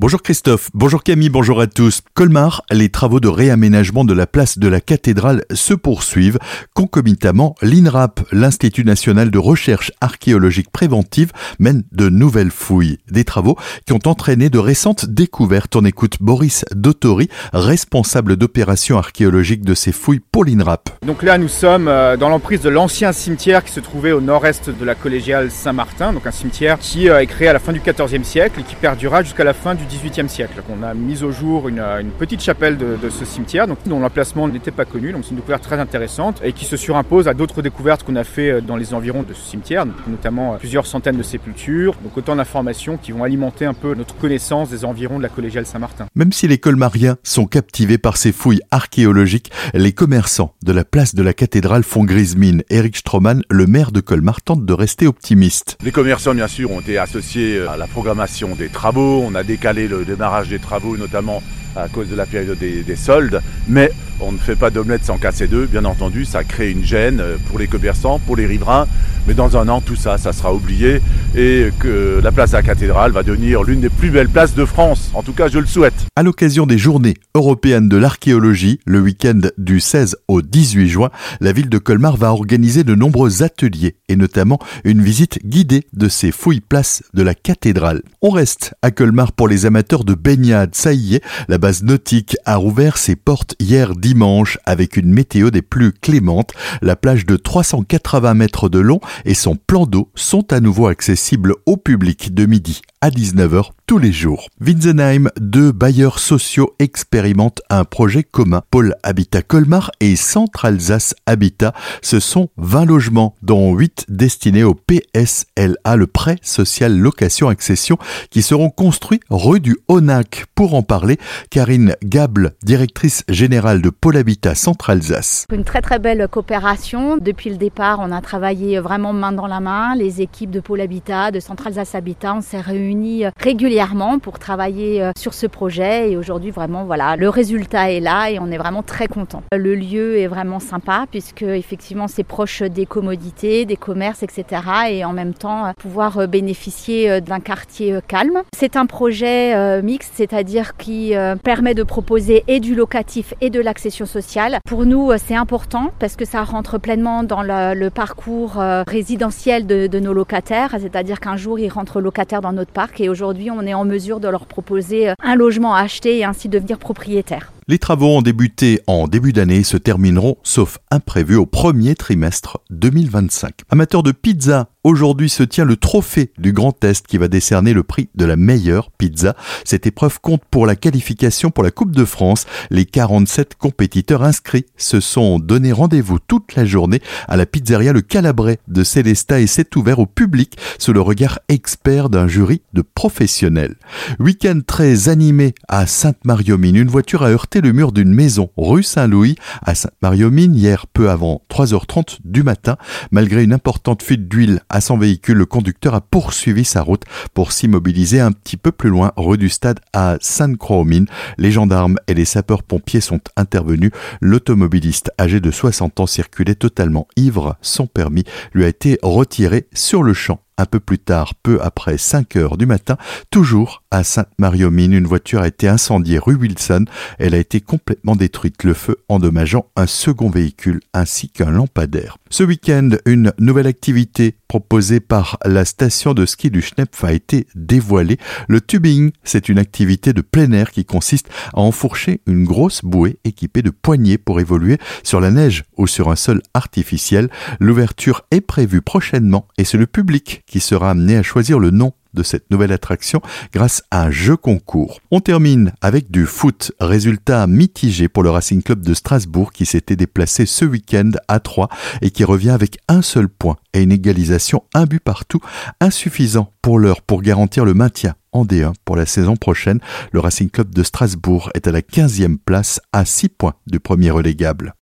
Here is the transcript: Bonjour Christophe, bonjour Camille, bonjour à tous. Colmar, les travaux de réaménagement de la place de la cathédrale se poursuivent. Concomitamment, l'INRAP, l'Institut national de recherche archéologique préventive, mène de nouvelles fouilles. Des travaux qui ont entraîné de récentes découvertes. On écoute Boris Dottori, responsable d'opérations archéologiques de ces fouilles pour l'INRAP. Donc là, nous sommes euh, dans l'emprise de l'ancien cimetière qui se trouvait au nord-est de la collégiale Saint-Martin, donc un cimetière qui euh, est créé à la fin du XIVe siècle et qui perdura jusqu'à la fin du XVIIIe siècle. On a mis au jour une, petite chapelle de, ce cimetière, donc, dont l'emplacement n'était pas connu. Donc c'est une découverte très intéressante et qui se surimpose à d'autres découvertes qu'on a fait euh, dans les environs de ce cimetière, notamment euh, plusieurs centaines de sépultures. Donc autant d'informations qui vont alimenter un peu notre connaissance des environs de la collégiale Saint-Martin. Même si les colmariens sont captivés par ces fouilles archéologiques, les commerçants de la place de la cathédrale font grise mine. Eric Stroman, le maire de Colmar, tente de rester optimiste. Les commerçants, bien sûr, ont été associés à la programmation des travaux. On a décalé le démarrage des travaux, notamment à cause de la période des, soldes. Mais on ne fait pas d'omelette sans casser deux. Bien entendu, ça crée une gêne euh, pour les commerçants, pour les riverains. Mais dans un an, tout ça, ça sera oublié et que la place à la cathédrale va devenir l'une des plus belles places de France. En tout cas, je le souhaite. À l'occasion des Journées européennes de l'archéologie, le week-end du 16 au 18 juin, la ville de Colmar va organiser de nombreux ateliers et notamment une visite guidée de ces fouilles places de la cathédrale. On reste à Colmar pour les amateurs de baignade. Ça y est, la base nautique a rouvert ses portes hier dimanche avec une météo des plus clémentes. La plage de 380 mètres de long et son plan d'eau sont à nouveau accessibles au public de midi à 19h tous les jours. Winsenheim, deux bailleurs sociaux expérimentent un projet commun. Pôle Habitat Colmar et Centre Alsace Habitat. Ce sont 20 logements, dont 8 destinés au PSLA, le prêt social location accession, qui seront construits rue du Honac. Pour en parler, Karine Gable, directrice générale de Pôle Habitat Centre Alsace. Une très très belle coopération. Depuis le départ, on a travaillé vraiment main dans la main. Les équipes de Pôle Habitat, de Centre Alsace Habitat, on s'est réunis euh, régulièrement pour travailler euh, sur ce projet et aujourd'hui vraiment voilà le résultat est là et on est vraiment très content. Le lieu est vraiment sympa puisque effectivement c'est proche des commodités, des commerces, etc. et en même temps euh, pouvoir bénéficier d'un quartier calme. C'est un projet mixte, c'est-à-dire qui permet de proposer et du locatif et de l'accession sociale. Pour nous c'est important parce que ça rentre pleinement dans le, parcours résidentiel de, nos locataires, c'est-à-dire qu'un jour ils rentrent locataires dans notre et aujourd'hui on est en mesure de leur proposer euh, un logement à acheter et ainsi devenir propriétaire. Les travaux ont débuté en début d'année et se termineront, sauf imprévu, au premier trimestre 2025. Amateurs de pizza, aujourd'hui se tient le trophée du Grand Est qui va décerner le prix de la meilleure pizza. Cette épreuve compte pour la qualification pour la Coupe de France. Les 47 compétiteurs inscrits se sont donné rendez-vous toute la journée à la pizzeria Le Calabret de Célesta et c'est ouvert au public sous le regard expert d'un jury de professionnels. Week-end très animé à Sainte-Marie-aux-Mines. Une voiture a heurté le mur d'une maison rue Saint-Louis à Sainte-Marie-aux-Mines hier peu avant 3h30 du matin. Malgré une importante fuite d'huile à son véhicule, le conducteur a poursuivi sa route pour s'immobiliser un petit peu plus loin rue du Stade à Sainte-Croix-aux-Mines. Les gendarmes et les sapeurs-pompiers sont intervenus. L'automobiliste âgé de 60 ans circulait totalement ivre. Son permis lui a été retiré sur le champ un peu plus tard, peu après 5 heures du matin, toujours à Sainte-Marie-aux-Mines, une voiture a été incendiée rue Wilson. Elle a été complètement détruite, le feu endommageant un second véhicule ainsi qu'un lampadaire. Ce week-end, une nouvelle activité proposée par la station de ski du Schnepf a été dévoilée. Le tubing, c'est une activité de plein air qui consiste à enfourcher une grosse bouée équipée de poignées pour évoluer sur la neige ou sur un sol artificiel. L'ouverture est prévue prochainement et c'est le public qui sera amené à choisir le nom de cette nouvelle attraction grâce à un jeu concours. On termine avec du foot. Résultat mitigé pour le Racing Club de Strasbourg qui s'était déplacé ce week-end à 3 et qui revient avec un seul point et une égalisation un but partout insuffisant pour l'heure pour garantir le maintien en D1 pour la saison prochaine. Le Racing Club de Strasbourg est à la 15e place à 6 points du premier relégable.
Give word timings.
Bonjour 0.00 0.22
Christophe, 0.22 0.70
bonjour 0.72 1.02
Camille, 1.02 1.28
bonjour 1.28 1.60
à 1.60 1.66
tous. 1.66 2.00
Colmar, 2.14 2.62
les 2.70 2.88
travaux 2.88 3.20
de 3.20 3.28
réaménagement 3.28 4.02
de 4.02 4.14
la 4.14 4.26
place 4.26 4.58
de 4.58 4.66
la 4.66 4.80
cathédrale 4.80 5.44
se 5.52 5.74
poursuivent. 5.74 6.38
Concomitamment, 6.72 7.54
l'INRAP, 7.60 8.20
l'Institut 8.32 8.86
national 8.86 9.30
de 9.30 9.36
recherche 9.36 9.92
archéologique 10.00 10.70
préventive, 10.70 11.32
mène 11.58 11.82
de 11.92 12.08
nouvelles 12.08 12.50
fouilles. 12.50 12.96
Des 13.10 13.24
travaux 13.24 13.58
qui 13.86 13.92
ont 13.92 14.00
entraîné 14.06 14.48
de 14.48 14.58
récentes 14.58 15.04
découvertes. 15.04 15.76
On 15.76 15.84
écoute 15.84 16.16
Boris 16.18 16.64
Dottori, 16.74 17.28
responsable 17.52 18.36
d'opérations 18.36 18.96
archéologiques 18.96 19.66
de 19.66 19.74
ces 19.74 19.92
fouilles 19.92 20.22
pour 20.32 20.46
l'INRAP. 20.46 20.88
Donc 21.04 21.22
là, 21.22 21.36
nous 21.36 21.48
sommes 21.48 21.88
euh, 21.88 22.16
dans 22.16 22.30
l'emprise 22.30 22.62
de 22.62 22.70
l'ancien 22.70 23.12
cimetière 23.12 23.62
qui 23.62 23.72
se 23.72 23.80
trouvait 23.80 24.12
au 24.12 24.22
nord-est 24.22 24.70
de 24.70 24.84
la 24.86 24.94
collégiale 24.94 25.50
Saint-Martin, 25.50 26.14
donc 26.14 26.26
un 26.26 26.30
cimetière 26.30 26.78
qui 26.78 27.10
euh, 27.10 27.20
est 27.20 27.26
créé 27.26 27.48
à 27.48 27.52
la 27.52 27.58
fin 27.58 27.74
du 27.74 27.80
XIVe 27.80 28.24
siècle 28.24 28.60
et 28.60 28.62
qui 28.62 28.76
perdura 28.76 29.22
jusqu'à 29.22 29.44
la 29.44 29.52
fin 29.52 29.74
du 29.74 29.89
XVIIIe 29.90 30.28
siècle. 30.28 30.62
On 30.70 30.82
a 30.82 30.94
mis 30.94 31.22
au 31.24 31.32
jour 31.32 31.68
une, 31.68 31.82
petite 32.18 32.42
chapelle 32.42 32.78
de, 32.78 33.10
ce 33.10 33.24
cimetière, 33.24 33.66
donc, 33.66 33.78
dont 33.86 33.98
l'emplacement 33.98 34.46
n'était 34.48 34.70
pas 34.70 34.84
connu. 34.84 35.12
Donc 35.12 35.24
c'est 35.24 35.30
une 35.30 35.36
découverte 35.36 35.62
très 35.62 35.78
intéressante 35.78 36.40
et 36.44 36.52
qui 36.52 36.64
se 36.64 36.76
surimpose 36.76 37.28
à 37.28 37.34
d'autres 37.34 37.60
découvertes 37.62 38.04
qu'on 38.04 38.16
a 38.16 38.24
fait 38.24 38.50
euh, 38.50 38.60
dans 38.60 38.76
les 38.76 38.94
environs 38.94 39.22
de 39.22 39.34
ce 39.34 39.40
cimetière, 39.40 39.84
notamment 40.06 40.54
euh, 40.54 40.56
plusieurs 40.58 40.86
centaines 40.86 41.16
de 41.16 41.22
sépultures. 41.22 41.94
Donc 42.02 42.16
autant 42.16 42.36
d'informations 42.36 42.96
qui 42.96 43.12
vont 43.12 43.24
alimenter 43.24 43.64
un 43.64 43.74
peu 43.74 43.94
notre 43.94 44.16
connaissance 44.16 44.70
des 44.70 44.84
environs 44.84 45.18
de 45.18 45.22
la 45.22 45.28
collégiale 45.28 45.66
Saint-Martin. 45.66 46.06
Même 46.14 46.32
si 46.32 46.46
les 46.46 46.58
colmariens 46.58 47.16
sont 47.22 47.46
captivés 47.46 47.98
par 47.98 48.16
ces 48.16 48.32
fouilles 48.32 48.60
archéologiques, 48.70 49.50
les 49.74 49.92
commerçants 49.92 50.54
de 50.64 50.72
la 50.72 50.84
place 50.84 51.14
de 51.14 51.22
la 51.22 51.32
cathédrale 51.32 51.82
font 51.82 52.04
grise 52.04 52.36
mine. 52.36 52.62
Eric 52.70 52.96
Stroman, 52.96 53.42
le 53.50 53.66
maire 53.66 53.90
de 53.90 54.00
Colmar, 54.00 54.40
tente 54.42 54.64
de 54.64 54.72
rester 54.72 55.06
optimiste. 55.06 55.76
Les 55.82 55.92
commerçants, 55.92 56.34
bien 56.34 56.48
sûr, 56.48 56.70
ont 56.70 56.80
été 56.80 56.98
associés 56.98 57.60
à 57.66 57.76
la 57.76 57.86
programmation 57.86 58.54
des 58.54 58.68
travaux. 58.68 59.22
On 59.26 59.34
a 59.34 59.42
décalé 59.42 59.79
le 59.88 60.04
démarrage 60.04 60.48
des 60.48 60.58
travaux, 60.58 60.96
notamment 60.96 61.42
à 61.76 61.88
cause 61.88 62.08
de 62.08 62.16
la 62.16 62.26
période 62.26 62.58
des, 62.58 62.96
soldes. 62.96 63.40
Mais 63.68 63.90
on 64.20 64.32
ne 64.32 64.38
fait 64.38 64.56
pas 64.56 64.70
d'omelette 64.70 65.04
sans 65.04 65.18
casser 65.18 65.46
deux. 65.46 65.66
Bien 65.66 65.84
entendu, 65.84 66.24
ça 66.24 66.44
crée 66.44 66.70
une 66.70 66.84
gêne 66.84 67.20
euh, 67.20 67.36
pour 67.48 67.58
les 67.58 67.68
commerçants, 67.68 68.18
pour 68.18 68.36
les 68.36 68.46
riverains. 68.46 68.86
Mais 69.26 69.34
dans 69.34 69.56
un 69.56 69.68
an, 69.68 69.80
tout 69.80 69.96
ça, 69.96 70.18
ça 70.18 70.32
sera 70.32 70.52
oublié 70.54 71.00
et 71.36 71.68
que 71.78 72.20
la 72.22 72.32
place 72.32 72.54
à 72.54 72.58
la 72.58 72.62
cathédrale 72.62 73.12
va 73.12 73.22
devenir 73.22 73.62
l'une 73.62 73.80
des 73.80 73.88
plus 73.88 74.10
belles 74.10 74.28
places 74.28 74.54
de 74.54 74.64
France. 74.64 75.10
En 75.14 75.22
tout 75.22 75.32
cas, 75.32 75.48
je 75.48 75.58
le 75.58 75.66
souhaite. 75.66 76.06
À 76.16 76.22
l'occasion 76.22 76.66
des 76.66 76.78
Journées 76.78 77.14
européennes 77.34 77.88
de 77.88 77.96
l'archéologie, 77.96 78.80
le 78.86 79.00
week-end 79.00 79.40
du 79.58 79.80
16 79.80 80.16
au 80.28 80.42
18 80.42 80.88
juin, 80.88 81.10
la 81.40 81.52
ville 81.52 81.68
de 81.68 81.78
Colmar 81.78 82.16
va 82.16 82.32
organiser 82.32 82.84
de 82.84 82.94
nombreux 82.94 83.42
ateliers 83.42 83.96
et 84.08 84.16
notamment 84.16 84.58
une 84.84 85.02
visite 85.02 85.38
guidée 85.44 85.86
de 85.92 86.08
ces 86.08 86.32
fouilles 86.32 86.60
places 86.60 87.02
de 87.14 87.22
la 87.22 87.34
cathédrale. 87.34 88.02
On 88.22 88.30
reste 88.30 88.74
à 88.82 88.90
Colmar 88.90 89.32
pour 89.32 89.48
les 89.48 89.66
amateurs 89.66 90.04
de 90.04 90.14
baignade. 90.14 90.74
Ça 90.74 90.92
y 90.92 91.14
est, 91.14 91.24
la 91.48 91.58
base 91.58 91.82
nautique 91.82 92.36
a 92.44 92.56
rouvert 92.56 92.98
ses 92.98 93.16
portes 93.16 93.54
hier 93.60 93.94
dimanche 93.94 94.58
avec 94.64 94.96
une 94.96 95.12
météo 95.12 95.50
des 95.50 95.62
plus 95.62 95.92
clémentes. 95.92 96.52
La 96.82 96.96
plage 96.96 97.26
de 97.26 97.36
380 97.36 98.34
mètres 98.34 98.68
de 98.68 98.78
long 98.78 99.00
et 99.24 99.34
son 99.34 99.56
plan 99.56 99.86
d'eau 99.86 100.10
sont 100.14 100.52
à 100.52 100.60
nouveau 100.60 100.86
accessibles 100.86 101.54
au 101.66 101.76
public 101.76 102.34
de 102.34 102.46
midi 102.46 102.82
à 103.00 103.10
19h 103.10 103.70
tous 103.90 103.98
les 103.98 104.12
jours. 104.12 104.46
Winsenheim, 104.60 105.30
deux 105.40 105.72
bailleurs 105.72 106.20
sociaux 106.20 106.76
expérimentent 106.78 107.60
un 107.70 107.84
projet 107.84 108.22
commun. 108.22 108.62
Pôle 108.70 108.94
Habitat 109.02 109.42
Colmar 109.42 109.90
et 109.98 110.14
Centre 110.14 110.64
Alsace 110.64 111.14
Habitat. 111.26 111.72
Ce 112.00 112.20
sont 112.20 112.50
20 112.58 112.84
logements, 112.84 113.34
dont 113.42 113.74
8 113.74 114.06
destinés 114.08 114.62
au 114.62 114.74
PSLA, 114.74 115.96
le 115.96 116.06
prêt 116.06 116.36
social 116.42 116.96
location 116.96 117.48
accession, 117.48 117.98
qui 118.30 118.42
seront 118.42 118.70
construits 118.70 119.18
rue 119.28 119.58
du 119.58 119.76
Honac. 119.88 120.44
Pour 120.54 120.74
en 120.74 120.82
parler, 120.82 121.18
Karine 121.50 121.96
Gable, 122.04 122.52
directrice 122.62 123.24
générale 123.28 123.82
de 123.82 123.90
Pôle 123.90 124.18
Habitat 124.18 124.54
Centre 124.54 124.90
Alsace. 124.90 125.46
Une 125.50 125.64
très 125.64 125.82
très 125.82 125.98
belle 125.98 126.28
coopération. 126.30 127.16
Depuis 127.16 127.50
le 127.50 127.56
départ, 127.56 127.98
on 127.98 128.12
a 128.12 128.20
travaillé 128.20 128.78
vraiment 128.78 128.99
main 129.00 129.32
dans 129.32 129.46
la 129.46 129.60
main. 129.60 129.94
Les 129.96 130.20
équipes 130.20 130.50
de 130.50 130.60
Pôle 130.60 130.80
Habitat, 130.80 131.30
de 131.30 131.40
Centre 131.40 131.66
Alsace 131.66 131.94
Habitat, 131.94 132.34
on 132.34 132.40
s'est 132.40 132.60
réunis 132.60 133.24
euh, 133.24 133.30
régulièrement 133.38 134.18
pour 134.18 134.38
travailler 134.38 135.02
euh, 135.02 135.12
sur 135.18 135.34
ce 135.34 135.46
projet 135.46 136.10
et 136.10 136.16
aujourd'hui 136.16 136.50
vraiment 136.50 136.84
voilà 136.84 137.16
le 137.16 137.28
résultat 137.28 137.90
est 137.90 138.00
là 138.00 138.30
et 138.30 138.38
on 138.38 138.50
est 138.50 138.58
vraiment 138.58 138.82
très 138.82 139.06
content. 139.06 139.42
Le 139.52 139.74
lieu 139.74 140.18
est 140.18 140.26
vraiment 140.26 140.60
sympa 140.60 141.06
puisque 141.10 141.42
effectivement 141.42 142.08
c'est 142.08 142.24
proche 142.24 142.62
des 142.62 142.86
commodités, 142.86 143.64
des 143.64 143.76
commerces, 143.76 144.22
etc. 144.22 144.44
et 144.90 145.04
en 145.04 145.12
même 145.12 145.34
temps 145.34 145.66
euh, 145.66 145.70
pouvoir 145.78 146.28
bénéficier 146.28 147.20
d'un 147.20 147.40
quartier 147.40 147.98
calme. 148.06 148.42
C'est 148.54 148.76
un 148.76 148.86
projet 148.86 149.82
mixte, 149.82 150.12
c'est-à-dire 150.14 150.76
qui 150.76 151.14
permet 151.42 151.74
de 151.74 151.82
proposer 151.82 152.44
et 152.48 152.60
du 152.60 152.74
locatif 152.74 153.34
et 153.40 153.50
de 153.50 153.60
l'accession 153.60 154.06
sociale. 154.06 154.58
Pour 154.66 154.84
nous 154.84 155.12
c'est 155.16 155.36
important 155.36 155.92
parce 155.98 156.16
que 156.16 156.24
ça 156.24 156.44
rentre 156.44 156.78
pleinement 156.78 157.22
dans 157.22 157.42
le, 157.42 157.88
parcours 157.88 158.62
résidentiel 158.90 159.66
de, 159.66 160.00
nos 160.00 160.12
locataires, 160.12 160.76
c'est-à-dire 160.78 161.20
qu'un 161.20 161.36
jour 161.36 161.58
ils 161.58 161.68
rentrent 161.68 162.00
locataires 162.00 162.40
dans 162.40 162.52
notre 162.52 162.72
et 162.98 163.08
aujourd'hui 163.08 163.50
on 163.50 163.62
est 163.62 163.74
en 163.74 163.84
mesure 163.84 164.20
de 164.20 164.28
leur 164.28 164.46
proposer 164.46 165.10
euh, 165.10 165.14
un 165.22 165.34
logement 165.34 165.74
à 165.74 165.80
acheter 165.80 166.18
et 166.18 166.24
ainsi 166.24 166.48
devenir 166.48 166.78
propriétaire. 166.78 167.52
Les 167.70 167.78
travaux 167.78 168.16
ont 168.16 168.20
débuté 168.20 168.80
en 168.88 169.06
début 169.06 169.32
d'année 169.32 169.58
et 169.58 169.62
se 169.62 169.76
termineront, 169.76 170.38
sauf 170.42 170.78
imprévu, 170.90 171.36
au 171.36 171.46
premier 171.46 171.94
trimestre 171.94 172.58
2025. 172.70 173.60
Amateurs 173.70 174.02
de 174.02 174.10
pizza, 174.10 174.70
aujourd'hui 174.82 175.28
se 175.28 175.44
tient 175.44 175.64
le 175.64 175.76
trophée 175.76 176.32
du 176.36 176.52
Grand 176.52 176.82
Est 176.82 177.06
qui 177.06 177.16
va 177.16 177.28
décerner 177.28 177.72
le 177.72 177.84
prix 177.84 178.08
de 178.16 178.24
la 178.24 178.34
meilleure 178.34 178.90
pizza. 178.90 179.36
Cette 179.64 179.86
épreuve 179.86 180.20
compte 180.20 180.42
pour 180.50 180.66
la 180.66 180.74
qualification 180.74 181.52
pour 181.52 181.62
la 181.62 181.70
Coupe 181.70 181.94
de 181.94 182.04
France. 182.04 182.44
Les 182.70 182.86
47 182.86 183.54
compétiteurs 183.54 184.24
inscrits 184.24 184.66
se 184.76 184.98
sont 184.98 185.38
donné 185.38 185.70
rendez-vous 185.70 186.18
toute 186.18 186.56
la 186.56 186.64
journée 186.64 187.00
à 187.28 187.36
la 187.36 187.46
pizzeria 187.46 187.92
Le 187.92 188.00
Calabret 188.00 188.58
de 188.66 188.82
Célesta 188.82 189.38
et 189.38 189.46
c'est 189.46 189.76
ouvert 189.76 190.00
au 190.00 190.06
public 190.06 190.58
sous 190.78 190.92
le 190.92 191.00
regard 191.00 191.38
expert 191.48 192.10
d'un 192.10 192.26
jury 192.26 192.62
de 192.72 192.82
professionnels. 192.82 193.76
Week-end 194.18 194.58
très 194.66 195.08
animé 195.08 195.54
à 195.68 195.86
Sainte-Marie-aux-Mines. 195.86 196.74
Une 196.74 196.88
voiture 196.88 197.22
a 197.22 197.30
heurté 197.30 197.59
le 197.60 197.72
mur 197.72 197.92
d'une 197.92 198.14
maison 198.14 198.50
rue 198.56 198.82
Saint-Louis 198.82 199.36
à 199.62 199.74
Sainte-Marie-aux-Mines 199.74 200.54
hier 200.54 200.86
peu 200.86 201.10
avant 201.10 201.42
3h30 201.50 202.18
du 202.24 202.42
matin. 202.42 202.76
Malgré 203.10 203.42
une 203.42 203.52
importante 203.52 204.02
fuite 204.02 204.28
d'huile 204.28 204.60
à 204.68 204.80
son 204.80 204.96
véhicule, 204.96 205.38
le 205.38 205.46
conducteur 205.46 205.94
a 205.94 206.00
poursuivi 206.00 206.64
sa 206.64 206.82
route 206.82 207.04
pour 207.34 207.52
s'immobiliser 207.52 208.20
un 208.20 208.32
petit 208.32 208.56
peu 208.56 208.72
plus 208.72 208.90
loin 208.90 209.12
rue 209.16 209.38
du 209.38 209.48
Stade 209.48 209.80
à 209.92 210.16
Sainte-Croix-aux-Mines. 210.20 211.06
Les 211.38 211.50
gendarmes 211.50 211.96
et 212.06 212.14
les 212.14 212.24
sapeurs-pompiers 212.24 213.00
sont 213.00 213.20
intervenus. 213.36 213.90
L'automobiliste 214.20 215.10
âgé 215.20 215.40
de 215.40 215.50
60 215.50 216.00
ans 216.00 216.06
circulait 216.06 216.54
totalement 216.54 217.08
ivre. 217.16 217.56
Son 217.60 217.86
permis 217.86 218.24
lui 218.52 218.64
a 218.64 218.68
été 218.68 218.98
retiré 219.02 219.66
sur 219.72 220.02
le 220.02 220.14
champ 220.14 220.40
un 220.60 220.66
peu 220.66 220.80
plus 220.80 220.98
tard, 220.98 221.34
peu 221.34 221.58
après 221.62 221.98
5 221.98 222.36
heures 222.36 222.56
du 222.56 222.66
matin, 222.66 222.96
toujours 223.30 223.82
à 223.90 224.04
Sainte-Marie-aux-Mines, 224.04 224.92
une 224.92 225.06
voiture 225.06 225.40
a 225.40 225.48
été 225.48 225.66
incendiée 225.68 226.18
rue 226.18 226.36
Wilson. 226.36 226.84
Elle 227.18 227.34
a 227.34 227.38
été 227.38 227.60
complètement 227.60 228.14
détruite, 228.14 228.62
le 228.64 228.74
feu 228.74 228.96
endommageant 229.08 229.66
un 229.74 229.86
second 229.86 230.30
véhicule 230.30 230.80
ainsi 230.92 231.28
qu'un 231.28 231.50
lampadaire. 231.50 232.18
Ce 232.30 232.44
week-end, 232.44 232.90
une 233.06 233.32
nouvelle 233.40 233.66
activité 233.66 234.36
proposée 234.46 235.00
par 235.00 235.38
la 235.44 235.64
station 235.64 236.14
de 236.14 236.26
ski 236.26 236.50
du 236.50 236.60
Schnepf 236.62 237.02
a 237.04 237.12
été 237.12 237.46
dévoilée. 237.54 238.18
Le 238.48 238.60
tubing, 238.60 239.10
c'est 239.24 239.48
une 239.48 239.58
activité 239.58 240.12
de 240.12 240.20
plein 240.20 240.52
air 240.52 240.70
qui 240.70 240.84
consiste 240.84 241.28
à 241.54 241.60
enfourcher 241.60 242.20
une 242.26 242.44
grosse 242.44 242.84
bouée 242.84 243.18
équipée 243.24 243.62
de 243.62 243.70
poignées 243.70 244.18
pour 244.18 244.40
évoluer 244.40 244.78
sur 245.02 245.20
la 245.20 245.30
neige 245.30 245.64
ou 245.76 245.86
sur 245.86 246.10
un 246.10 246.16
sol 246.16 246.42
artificiel. 246.54 247.30
L'ouverture 247.58 248.22
est 248.30 248.40
prévue 248.40 248.82
prochainement 248.82 249.46
et 249.58 249.64
c'est 249.64 249.78
le 249.78 249.86
public 249.86 250.42
qui 250.50 250.60
sera 250.60 250.90
amené 250.90 251.16
à 251.16 251.22
choisir 251.22 251.60
le 251.60 251.70
nom 251.70 251.92
de 252.12 252.24
cette 252.24 252.50
nouvelle 252.50 252.72
attraction 252.72 253.22
grâce 253.52 253.84
à 253.92 254.02
un 254.02 254.10
jeu 254.10 254.36
concours. 254.36 255.00
On 255.12 255.20
termine 255.20 255.72
avec 255.80 256.10
du 256.10 256.26
foot. 256.26 256.72
Résultat 256.80 257.46
mitigé 257.46 258.08
pour 258.08 258.24
le 258.24 258.30
Racing 258.30 258.62
Club 258.62 258.82
de 258.82 258.94
Strasbourg 258.94 259.52
qui 259.52 259.64
s'était 259.64 259.94
déplacé 259.94 260.44
ce 260.44 260.64
week-end 260.64 261.12
à 261.28 261.38
3 261.38 261.68
et 262.02 262.10
qui 262.10 262.24
revient 262.24 262.50
avec 262.50 262.78
un 262.88 263.00
seul 263.00 263.28
point 263.28 263.56
et 263.72 263.82
une 263.82 263.92
égalisation 263.92 264.64
un 264.74 264.86
but 264.86 265.00
partout 265.00 265.40
insuffisant 265.80 266.52
pour 266.62 266.80
l'heure 266.80 267.02
pour 267.02 267.22
garantir 267.22 267.64
le 267.64 267.74
maintien 267.74 268.16
en 268.32 268.44
D1 268.44 268.72
pour 268.84 268.96
la 268.96 269.06
saison 269.06 269.36
prochaine. 269.36 269.78
Le 270.10 270.18
Racing 270.18 270.50
Club 270.50 270.74
de 270.74 270.82
Strasbourg 270.82 271.50
est 271.54 271.68
à 271.68 271.72
la 271.72 271.80
15e 271.80 272.38
place 272.38 272.80
à 272.92 273.04
6 273.04 273.28
points 273.28 273.54
du 273.68 273.78
premier 273.78 274.10
relégable. 274.10 274.74